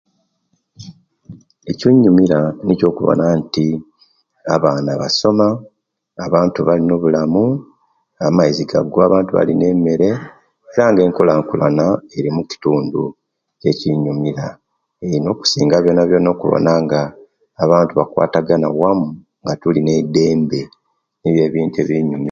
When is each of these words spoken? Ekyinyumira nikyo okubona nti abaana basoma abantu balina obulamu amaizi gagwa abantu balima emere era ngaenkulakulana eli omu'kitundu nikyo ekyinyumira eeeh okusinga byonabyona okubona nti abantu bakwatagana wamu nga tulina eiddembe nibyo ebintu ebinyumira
Ekyinyumira 1.71 2.39
nikyo 2.65 2.85
okubona 2.91 3.25
nti 3.39 3.67
abaana 4.55 4.91
basoma 5.01 5.47
abantu 6.25 6.59
balina 6.67 6.93
obulamu 6.95 7.43
amaizi 8.25 8.63
gagwa 8.71 9.01
abantu 9.05 9.31
balima 9.37 9.65
emere 9.73 10.09
era 10.71 10.83
ngaenkulakulana 10.91 11.85
eli 12.15 12.29
omu'kitundu 12.31 13.03
nikyo 13.51 13.67
ekyinyumira 13.71 14.47
eeeh 15.03 15.23
okusinga 15.33 15.75
byonabyona 15.83 16.29
okubona 16.31 16.71
nti 16.83 17.01
abantu 17.63 17.91
bakwatagana 17.93 18.67
wamu 18.79 19.09
nga 19.41 19.53
tulina 19.61 19.91
eiddembe 19.95 20.59
nibyo 21.21 21.41
ebintu 21.47 21.75
ebinyumira 21.79 22.19